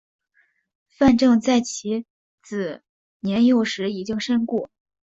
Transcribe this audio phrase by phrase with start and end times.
[0.87, 2.07] 范正在其
[2.41, 2.81] 子
[3.19, 4.67] 年幼时已经身故。